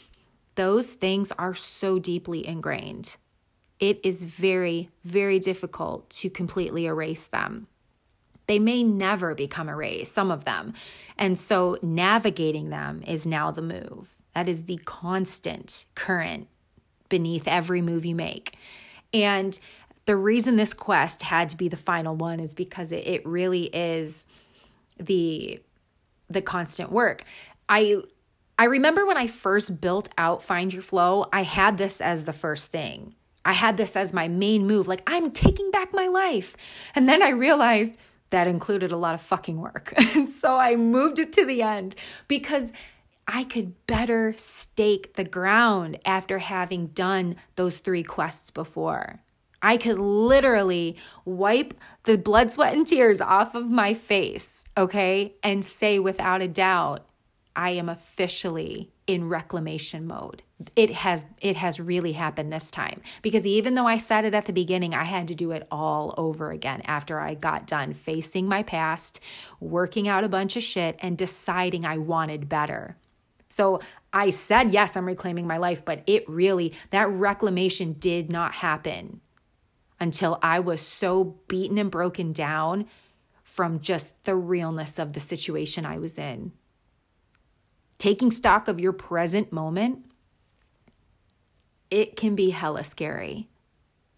[0.56, 3.18] those things are so deeply ingrained.
[3.80, 7.68] It is very very difficult to completely erase them.
[8.48, 10.74] They may never become erased, some of them.
[11.18, 14.19] And so navigating them is now the move.
[14.40, 16.48] That is the constant current
[17.10, 18.56] beneath every move you make.
[19.14, 19.60] And
[20.06, 23.66] the reason this quest had to be the final one is because it, it really
[23.66, 24.28] is
[24.98, 25.62] the
[26.30, 27.26] the constant work.
[27.68, 27.98] I
[28.58, 32.32] I remember when I first built out Find Your Flow, I had this as the
[32.32, 33.16] first thing.
[33.44, 36.56] I had this as my main move, like I'm taking back my life.
[36.96, 37.98] And then I realized
[38.30, 39.94] that included a lot of fucking work.
[40.16, 41.96] And so I moved it to the end
[42.30, 42.72] because
[43.32, 49.22] I could better stake the ground after having done those three quests before.
[49.62, 55.64] I could literally wipe the blood, sweat, and tears off of my face, okay, and
[55.64, 57.06] say without a doubt,
[57.56, 60.42] I am officially in reclamation mode.
[60.76, 64.46] It has it has really happened this time because even though I said it at
[64.46, 68.48] the beginning, I had to do it all over again after I got done facing
[68.48, 69.20] my past,
[69.60, 72.98] working out a bunch of shit and deciding I wanted better.
[73.50, 73.82] So
[74.14, 79.22] I said yes, I'm reclaiming my life, but it really that reclamation did not happen
[80.00, 82.86] until I was so beaten and broken down
[83.44, 86.52] from just the realness of the situation I was in.
[87.98, 90.06] Taking stock of your present moment,
[91.92, 93.50] it can be hella scary.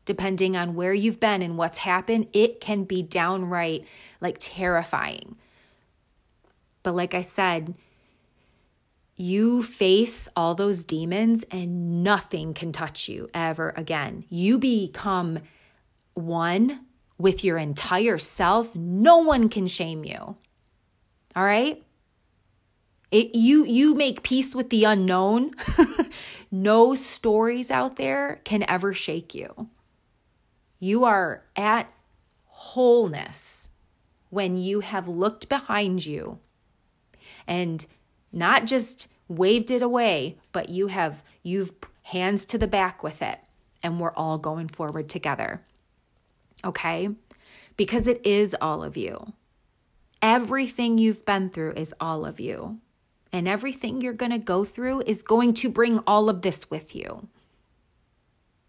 [0.06, 3.86] Depending on where you've been and what's happened, it can be downright
[4.20, 5.38] like terrifying.
[6.84, 7.74] But like I said,
[9.22, 14.26] you face all those demons and nothing can touch you ever again.
[14.30, 15.40] You become
[16.14, 16.86] one
[17.18, 20.36] with your entire self, no one can shame you.
[21.36, 21.84] All right?
[23.12, 25.54] It, you you make peace with the unknown
[26.52, 29.70] No stories out there can ever shake you.
[30.80, 31.92] You are at
[32.46, 33.70] wholeness
[34.30, 36.40] when you have looked behind you
[37.48, 37.86] and
[38.32, 41.72] not just waved it away, but you have you've
[42.04, 43.40] hands to the back with it
[43.84, 45.62] and we're all going forward together.
[46.64, 47.10] Okay?
[47.78, 49.34] Because it is all of you.
[50.22, 52.80] Everything you've been through is all of you.
[53.34, 56.96] And everything you're going to go through is going to bring all of this with
[56.96, 57.28] you.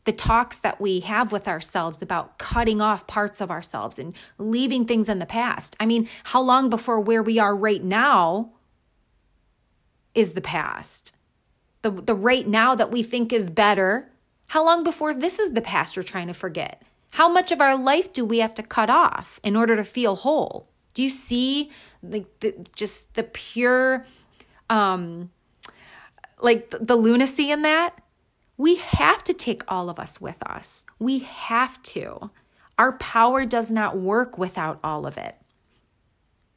[0.05, 4.85] The talks that we have with ourselves about cutting off parts of ourselves and leaving
[4.85, 5.77] things in the past.
[5.79, 8.53] I mean, how long before where we are right now
[10.15, 11.17] is the past?
[11.83, 14.11] The, the right now that we think is better.
[14.49, 16.83] How long before this is the past we're trying to forget?
[17.13, 20.17] How much of our life do we have to cut off in order to feel
[20.17, 20.69] whole?
[20.95, 21.71] Do you see
[22.03, 24.07] like the, just the pure
[24.71, 25.31] um
[26.41, 28.01] like the, the lunacy in that?
[28.57, 30.85] We have to take all of us with us.
[30.99, 32.31] We have to.
[32.79, 35.37] Our power does not work without all of it.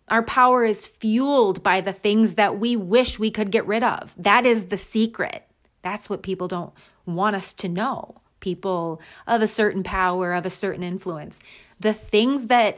[0.08, 4.14] Our power is fueled by the things that we wish we could get rid of.
[4.18, 5.48] That is the secret.
[5.82, 6.74] That's what people don't
[7.06, 8.22] want us to know.
[8.40, 11.40] People of a certain power, of a certain influence.
[11.80, 12.78] The things that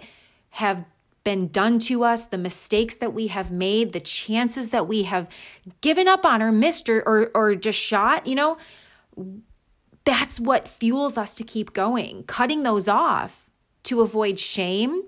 [0.52, 0.86] have
[1.26, 5.28] been done to us, the mistakes that we have made, the chances that we have
[5.82, 8.58] given up on or missed or, or, or just shot, you know,
[10.06, 12.24] that's what fuels us to keep going.
[12.24, 13.50] Cutting those off
[13.84, 15.04] to avoid shame,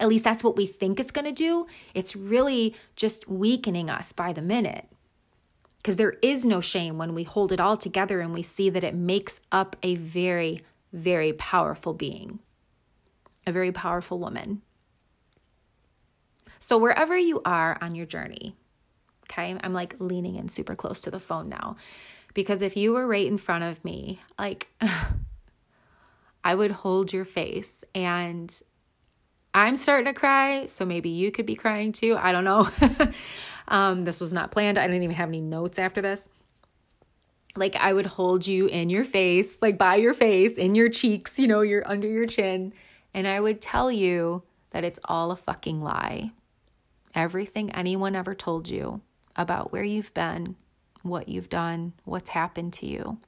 [0.00, 1.66] at least that's what we think it's going to do.
[1.94, 4.86] It's really just weakening us by the minute.
[5.76, 8.84] Because there is no shame when we hold it all together and we see that
[8.84, 12.40] it makes up a very, very powerful being,
[13.46, 14.62] a very powerful woman.
[16.58, 18.54] So, wherever you are on your journey,
[19.24, 21.76] okay, I'm like leaning in super close to the phone now
[22.34, 24.68] because if you were right in front of me, like
[26.44, 28.60] I would hold your face and
[29.52, 32.16] I'm starting to cry, so maybe you could be crying too.
[32.16, 32.68] I don't know.
[33.68, 34.78] um, this was not planned.
[34.78, 36.28] I didn't even have any notes after this.
[37.56, 41.38] Like I would hold you in your face, like by your face, in your cheeks,
[41.38, 42.72] you know, you're under your chin,
[43.12, 46.30] and I would tell you that it's all a fucking lie.
[47.12, 49.00] Everything anyone ever told you
[49.34, 50.54] about where you've been,
[51.02, 53.18] what you've done, what's happened to you.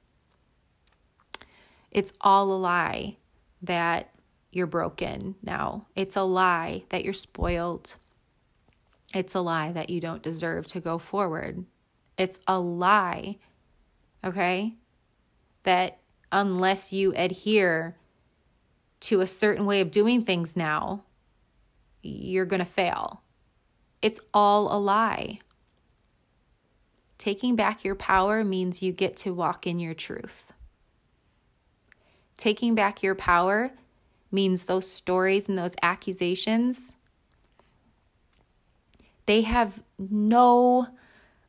[1.91, 3.17] It's all a lie
[3.61, 4.12] that
[4.55, 5.87] you're broken now.
[5.95, 7.95] It's a lie that you're spoiled.
[9.13, 11.65] It's a lie that you don't deserve to go forward.
[12.17, 13.37] It's a lie,
[14.23, 14.75] okay?
[15.63, 15.99] That
[16.31, 17.95] unless you adhere
[19.01, 21.03] to a certain way of doing things now,
[22.01, 23.21] you're going to fail.
[24.01, 25.39] It's all a lie.
[27.17, 30.51] Taking back your power means you get to walk in your truth.
[32.37, 33.71] Taking back your power
[34.33, 36.95] means those stories and those accusations
[39.25, 40.87] they have no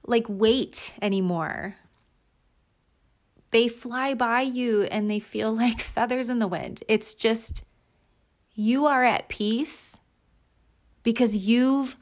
[0.06, 1.76] like weight anymore.
[3.50, 6.82] They fly by you and they feel like feathers in the wind.
[6.88, 7.64] It's just
[8.54, 10.00] you are at peace
[11.02, 11.96] because you've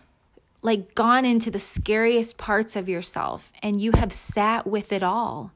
[0.63, 5.53] like gone into the scariest parts of yourself and you have sat with it all.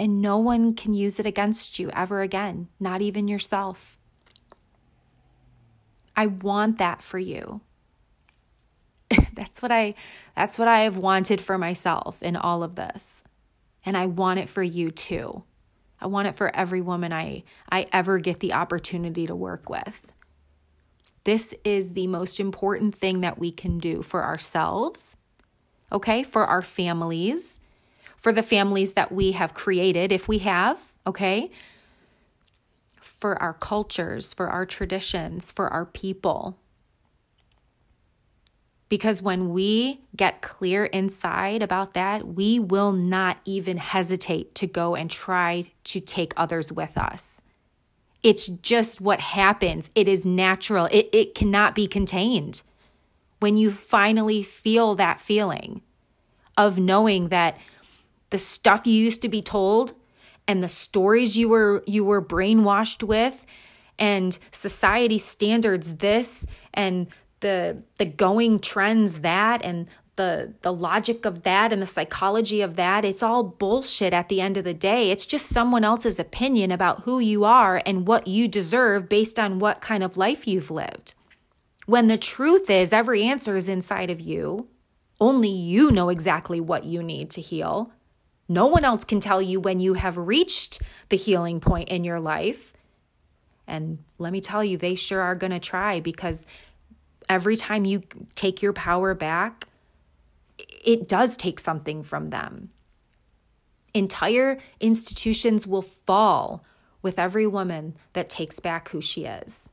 [0.00, 3.98] And no one can use it against you ever again, not even yourself.
[6.16, 7.60] I want that for you.
[9.34, 9.92] that's what I
[10.34, 13.24] that's what I have wanted for myself in all of this.
[13.84, 15.44] And I want it for you too.
[16.00, 20.14] I want it for every woman I I ever get the opportunity to work with.
[21.24, 25.18] This is the most important thing that we can do for ourselves,
[25.92, 26.22] okay?
[26.22, 27.60] For our families,
[28.20, 31.50] for the families that we have created, if we have, okay?
[33.00, 36.58] For our cultures, for our traditions, for our people.
[38.90, 44.94] Because when we get clear inside about that, we will not even hesitate to go
[44.94, 47.40] and try to take others with us.
[48.22, 49.90] It's just what happens.
[49.94, 50.86] It is natural.
[50.90, 52.62] It, it cannot be contained.
[53.38, 55.80] When you finally feel that feeling
[56.58, 57.56] of knowing that
[58.30, 59.92] the stuff you used to be told
[60.48, 63.44] and the stories you were you were brainwashed with
[63.98, 67.06] and society standards this and
[67.40, 72.76] the the going trends that and the the logic of that and the psychology of
[72.76, 75.10] that it's all bullshit at the end of the day.
[75.10, 79.58] It's just someone else's opinion about who you are and what you deserve based on
[79.58, 81.14] what kind of life you've lived.
[81.86, 84.68] When the truth is every answer is inside of you.
[85.20, 87.92] Only you know exactly what you need to heal
[88.50, 92.18] No one else can tell you when you have reached the healing point in your
[92.18, 92.72] life.
[93.68, 96.46] And let me tell you, they sure are going to try because
[97.28, 98.02] every time you
[98.34, 99.68] take your power back,
[100.84, 102.70] it does take something from them.
[103.94, 106.64] Entire institutions will fall
[107.02, 109.68] with every woman that takes back who she is.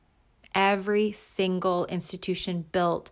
[0.54, 3.10] Every single institution built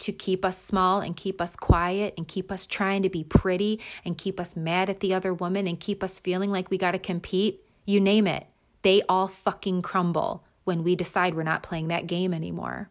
[0.00, 3.80] to keep us small and keep us quiet and keep us trying to be pretty
[4.04, 6.92] and keep us mad at the other woman and keep us feeling like we got
[6.92, 8.46] to compete, you name it,
[8.82, 12.90] they all fucking crumble when we decide we're not playing that game anymore.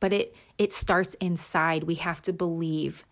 [0.00, 1.84] But it it starts inside.
[1.84, 3.04] We have to believe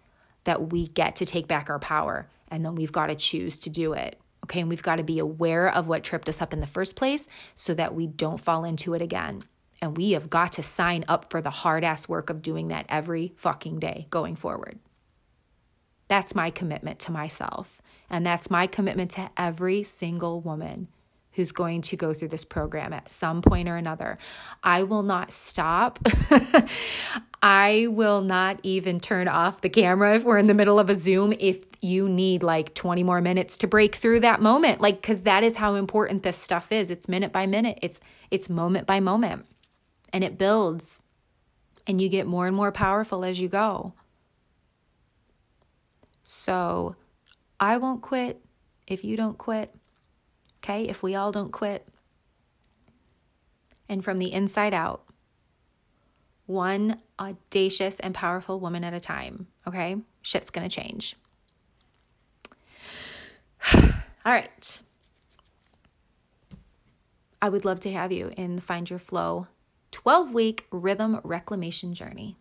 [0.45, 3.71] that we get to take back our power and then we've got to choose to
[3.71, 4.21] do it.
[4.45, 6.97] Okay, and we've got to be aware of what tripped us up in the first
[6.97, 9.45] place so that we don't fall into it again.
[9.85, 12.87] And we have got to sign up for the hard ass work of doing that
[12.89, 14.79] every fucking day going forward.
[16.09, 17.83] That's my commitment to myself.
[18.09, 20.89] And that's my commitment to every single woman
[21.33, 24.17] who's going to go through this program at some point or another.
[24.63, 25.99] I will not stop.
[27.43, 30.95] I will not even turn off the camera if we're in the middle of a
[30.95, 34.81] Zoom if you need like 20 more minutes to break through that moment.
[34.81, 36.89] Like cuz that is how important this stuff is.
[36.89, 37.79] It's minute by minute.
[37.83, 39.45] It's it's moment by moment
[40.15, 41.03] and it builds
[41.89, 43.93] and you get more and more powerful as you go.
[46.23, 46.95] So
[47.59, 48.41] I won't quit
[48.87, 49.75] if you don't quit.
[50.63, 50.89] Okay?
[50.89, 51.87] If we all don't quit.
[53.89, 55.03] And from the inside out,
[56.47, 59.49] one audacious and powerful woman at a time.
[59.67, 59.97] Okay?
[60.23, 61.17] Shit's gonna change.
[63.75, 63.83] all
[64.25, 64.83] right.
[67.43, 69.49] I would love to have you in the Find Your Flow
[69.95, 72.37] 12 week rhythm reclamation journey.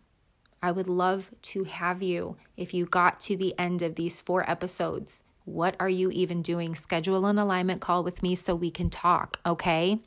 [0.60, 4.48] I would love to have you if you got to the end of these four
[4.50, 5.22] episodes.
[5.44, 6.74] What are you even doing?
[6.74, 10.00] Schedule an alignment call with me so we can talk, okay?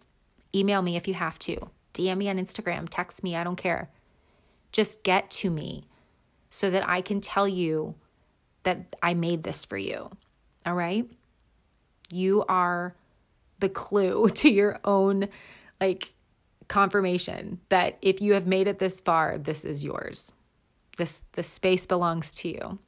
[0.53, 1.69] Email me if you have to.
[1.93, 3.89] DM me on Instagram, text me, I don't care.
[4.73, 5.87] Just get to me
[6.49, 7.95] so that I can tell you
[8.63, 10.11] that I made this for you,
[10.65, 11.09] all right?
[12.11, 12.93] You are
[13.59, 15.29] the clue to your own
[15.79, 16.11] like
[16.67, 20.33] confirmation that if you have made it this far, this is yours.
[20.97, 22.79] This the space belongs to you.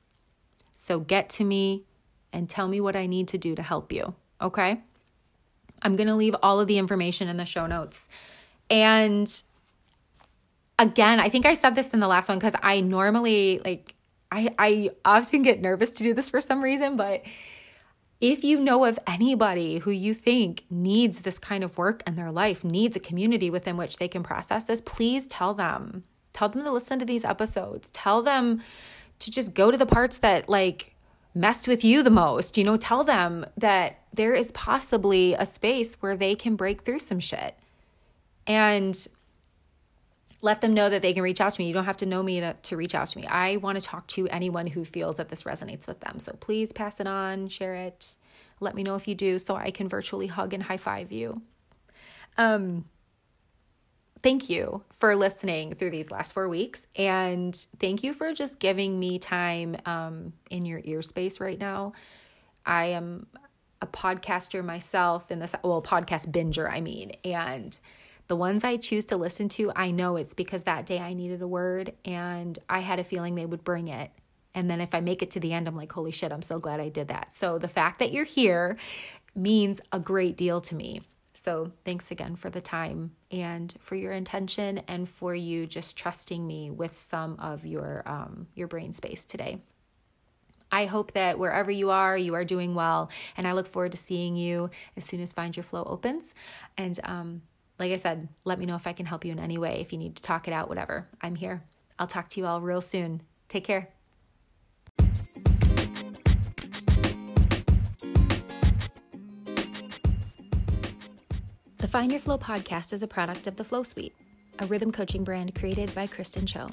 [0.74, 1.84] So get to me
[2.32, 4.82] and tell me what I need to do to help you, okay?
[5.82, 8.08] I'm going to leave all of the information in the show notes.
[8.70, 9.32] And
[10.78, 13.96] again, I think I said this in the last one cuz I normally like
[14.32, 17.24] I I often get nervous to do this for some reason, but
[18.22, 22.32] if you know of anybody who you think needs this kind of work in their
[22.32, 26.03] life, needs a community within which they can process this, please tell them.
[26.34, 27.89] Tell them to listen to these episodes.
[27.91, 28.61] Tell them
[29.20, 30.95] to just go to the parts that like
[31.34, 32.57] messed with you the most.
[32.57, 36.99] You know, tell them that there is possibly a space where they can break through
[36.99, 37.55] some shit.
[38.45, 39.07] And
[40.42, 41.68] let them know that they can reach out to me.
[41.68, 43.26] You don't have to know me to, to reach out to me.
[43.28, 46.20] I want to talk to anyone who feels that this resonates with them.
[46.20, 48.16] So please pass it on, share it.
[48.62, 51.42] Let me know if you do so I can virtually hug and high five you.
[52.38, 52.86] Um,
[54.22, 56.88] thank you for listening through these last four weeks.
[56.96, 61.94] And thank you for just giving me time um, in your ear space right now.
[62.66, 63.28] I am
[63.82, 67.12] a podcaster myself in this, well, podcast binger, I mean.
[67.24, 67.78] And
[68.30, 71.42] the ones I choose to listen to, I know it's because that day I needed
[71.42, 74.12] a word and I had a feeling they would bring it.
[74.54, 76.60] And then if I make it to the end, I'm like, holy shit, I'm so
[76.60, 77.34] glad I did that.
[77.34, 78.78] So the fact that you're here
[79.36, 81.02] means a great deal to me.
[81.34, 86.46] So thanks again for the time and for your intention and for you just trusting
[86.46, 89.60] me with some of your um, your brain space today.
[90.72, 93.98] I hope that wherever you are, you are doing well, and I look forward to
[93.98, 96.36] seeing you as soon as Find Your Flow opens.
[96.78, 97.42] And um,
[97.80, 99.80] like I said, let me know if I can help you in any way.
[99.80, 101.64] If you need to talk it out, whatever, I'm here.
[101.98, 103.22] I'll talk to you all real soon.
[103.48, 103.90] Take care.
[111.78, 114.14] The Find Your Flow podcast is a product of the Flow Suite,
[114.60, 116.68] a rhythm coaching brand created by Kristin Cho.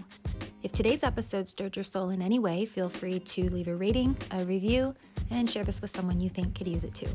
[0.64, 4.16] If today's episode stirred your soul in any way, feel free to leave a rating,
[4.32, 4.96] a review,
[5.30, 7.08] and share this with someone you think could use it too.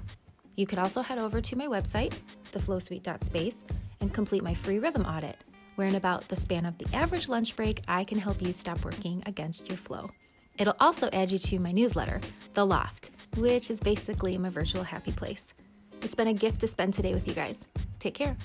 [0.55, 2.13] You could also head over to my website,
[2.51, 3.63] theflowsuite.space,
[3.99, 5.37] and complete my free rhythm audit,
[5.75, 8.83] where in about the span of the average lunch break, I can help you stop
[8.83, 10.09] working against your flow.
[10.57, 12.21] It'll also add you to my newsletter,
[12.53, 15.53] The Loft, which is basically my virtual happy place.
[16.01, 17.65] It's been a gift to spend today with you guys.
[17.99, 18.35] Take care.